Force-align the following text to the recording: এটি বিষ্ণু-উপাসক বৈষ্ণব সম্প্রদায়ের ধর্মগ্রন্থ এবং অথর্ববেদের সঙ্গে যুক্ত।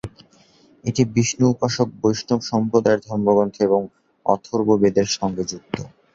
এটি 0.85 1.01
বিষ্ণু-উপাসক 1.13 1.87
বৈষ্ণব 2.01 2.39
সম্প্রদায়ের 2.51 3.01
ধর্মগ্রন্থ 3.01 3.55
এবং 3.67 3.81
অথর্ববেদের 4.25 5.07
সঙ্গে 5.17 5.43
যুক্ত। 5.51 5.77